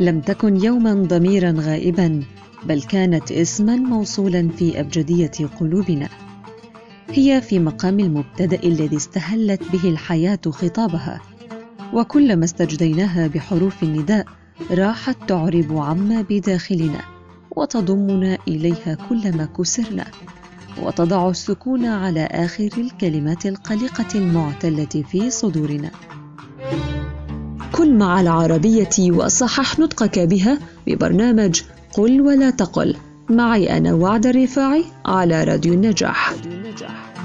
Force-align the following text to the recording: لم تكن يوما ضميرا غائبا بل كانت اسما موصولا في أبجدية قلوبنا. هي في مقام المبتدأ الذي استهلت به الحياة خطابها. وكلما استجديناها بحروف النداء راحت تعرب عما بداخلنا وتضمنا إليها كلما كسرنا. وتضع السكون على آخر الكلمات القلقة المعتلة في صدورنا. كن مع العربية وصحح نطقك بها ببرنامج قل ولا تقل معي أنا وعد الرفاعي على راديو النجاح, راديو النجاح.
لم 0.00 0.20
تكن 0.20 0.64
يوما 0.64 0.94
ضميرا 0.94 1.54
غائبا 1.58 2.22
بل 2.64 2.82
كانت 2.82 3.32
اسما 3.32 3.76
موصولا 3.76 4.48
في 4.48 4.80
أبجدية 4.80 5.30
قلوبنا. 5.60 6.08
هي 7.10 7.40
في 7.40 7.58
مقام 7.58 8.00
المبتدأ 8.00 8.62
الذي 8.64 8.96
استهلت 8.96 9.72
به 9.72 9.88
الحياة 9.88 10.38
خطابها. 10.46 11.20
وكلما 11.92 12.44
استجديناها 12.44 13.26
بحروف 13.26 13.82
النداء 13.82 14.26
راحت 14.70 15.16
تعرب 15.28 15.76
عما 15.76 16.24
بداخلنا 16.30 17.00
وتضمنا 17.50 18.38
إليها 18.48 18.96
كلما 19.08 19.48
كسرنا. 19.58 20.06
وتضع 20.82 21.30
السكون 21.30 21.86
على 21.86 22.24
آخر 22.24 22.70
الكلمات 22.78 23.46
القلقة 23.46 24.06
المعتلة 24.14 25.04
في 25.10 25.30
صدورنا. 25.30 25.90
كن 27.76 27.98
مع 27.98 28.20
العربية 28.20 29.10
وصحح 29.10 29.78
نطقك 29.78 30.18
بها 30.18 30.58
ببرنامج 30.86 31.62
قل 31.92 32.20
ولا 32.20 32.50
تقل 32.50 32.96
معي 33.30 33.76
أنا 33.76 33.94
وعد 33.94 34.26
الرفاعي 34.26 34.84
على 35.06 35.44
راديو 35.44 35.72
النجاح, 35.74 36.32
راديو 36.32 36.52
النجاح. 36.52 37.15